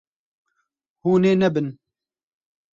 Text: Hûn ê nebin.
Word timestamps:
Hûn 1.03 1.23
ê 1.31 1.33
nebin. 1.41 1.67